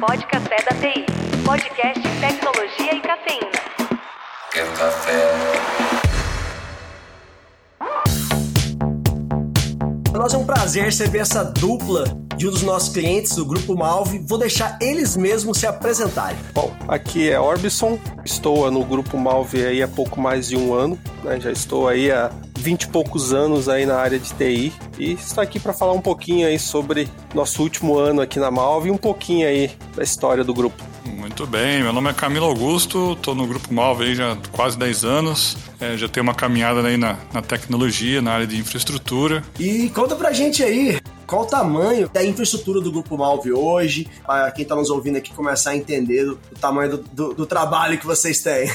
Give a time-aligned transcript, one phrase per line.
[0.00, 1.04] Pod Café da TI.
[1.44, 3.50] Podcast Tecnologia e Cafeína.
[4.50, 5.12] Quer café?
[10.10, 12.04] Para nós é um prazer receber essa dupla
[12.34, 14.24] de um dos nossos clientes do Grupo Malve.
[14.26, 16.38] Vou deixar eles mesmos se apresentarem.
[16.54, 20.98] Bom, aqui é Orbison, estou no Grupo Malve aí há pouco mais de um ano,
[21.22, 21.38] né?
[21.38, 22.30] já estou aí há
[22.60, 26.00] 20 e poucos anos aí na área de TI e estou aqui para falar um
[26.00, 30.44] pouquinho aí sobre nosso último ano aqui na Malve e um pouquinho aí da história
[30.44, 30.82] do grupo.
[31.04, 34.78] Muito bem, meu nome é Camilo Augusto, estou no Grupo Malve aí já há quase
[34.78, 39.42] 10 anos, é, já tenho uma caminhada aí na, na tecnologia, na área de infraestrutura.
[39.58, 44.50] E conta pra gente aí, qual o tamanho da infraestrutura do Grupo Malve hoje, para
[44.50, 48.04] quem está nos ouvindo aqui começar a entender o, tamanho do, do, do, trabalho que
[48.04, 48.68] vocês têm.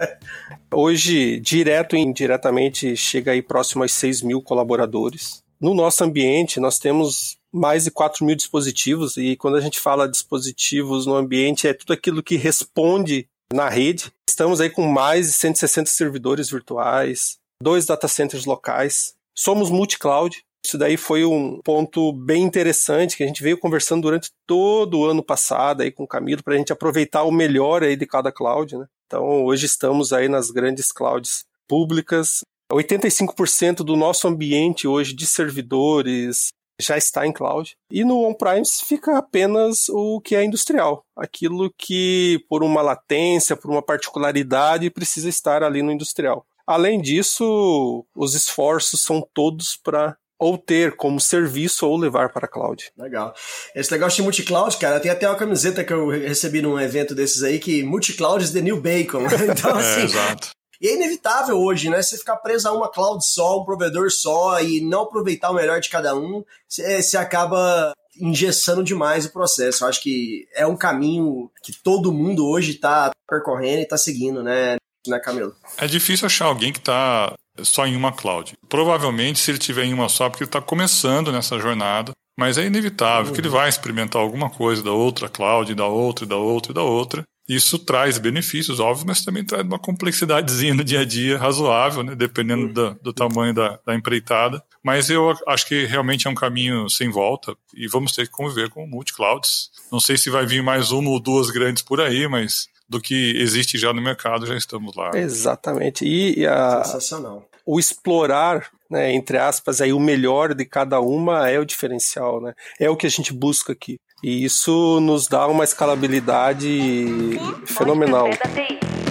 [0.70, 5.42] hoje, direto e indiretamente, chega aí próximo a 6 mil colaboradores.
[5.58, 10.06] No nosso ambiente, nós temos mais de 4 mil dispositivos, e quando a gente fala
[10.06, 14.12] dispositivos no ambiente, é tudo aquilo que responde na rede.
[14.28, 19.14] Estamos aí com mais de 160 servidores virtuais, dois data centers locais.
[19.34, 20.44] Somos multi-cloud.
[20.66, 25.06] Isso daí foi um ponto bem interessante que a gente veio conversando durante todo o
[25.06, 28.32] ano passado aí com o Camilo para a gente aproveitar o melhor aí de cada
[28.32, 28.84] cloud, né?
[29.06, 32.40] Então hoje estamos aí nas grandes clouds públicas.
[32.72, 36.48] 85% do nosso ambiente hoje de servidores,
[36.80, 37.76] já está em cloud.
[37.88, 43.70] E no on-prime fica apenas o que é industrial, aquilo que, por uma latência, por
[43.70, 46.44] uma particularidade, precisa estar ali no industrial.
[46.66, 52.48] Além disso, os esforços são todos para ou ter como serviço ou levar para a
[52.48, 52.90] cloud.
[52.96, 53.34] Legal.
[53.74, 57.42] Esse negócio de multi-cloud, cara, tem até uma camiseta que eu recebi num evento desses
[57.42, 59.26] aí que multi-cloud is the new bacon.
[59.56, 60.50] Então, assim, é, exato.
[60.80, 62.02] E é inevitável hoje, né?
[62.02, 65.80] Você ficar preso a uma cloud só, um provedor só e não aproveitar o melhor
[65.80, 69.84] de cada um, você acaba engessando demais o processo.
[69.84, 74.42] Eu acho que é um caminho que todo mundo hoje está percorrendo e está seguindo,
[74.42, 74.76] né?
[75.10, 75.54] Né, Camilo?
[75.78, 78.54] É difícil achar alguém que está só em uma cloud.
[78.68, 82.66] Provavelmente, se ele tiver em uma só, porque ele está começando nessa jornada, mas é
[82.66, 83.32] inevitável uhum.
[83.32, 87.24] que ele vai experimentar alguma coisa da outra cloud, da outra, da outra da outra.
[87.48, 92.14] Isso traz benefícios, óbvio, mas também traz uma complexidadezinha no dia a dia razoável, né,
[92.16, 94.60] dependendo do, do tamanho da, da, empreitada.
[94.82, 98.68] Mas eu acho que realmente é um caminho sem volta e vamos ter que conviver
[98.68, 99.70] com multi-clouds.
[99.92, 103.36] Não sei se vai vir mais uma ou duas grandes por aí, mas do que
[103.36, 105.10] existe já no mercado, já estamos lá.
[105.14, 106.04] Exatamente.
[106.04, 107.48] E, a, Sensacional.
[107.64, 112.54] O explorar, né, entre aspas, aí o melhor de cada uma é o diferencial, né?
[112.78, 113.98] É o que a gente busca aqui.
[114.22, 118.30] E isso nos dá uma escalabilidade fenomenal.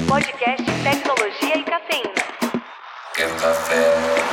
[0.08, 2.16] Podcast Tecnologia e Cafeína.
[3.40, 4.25] Café.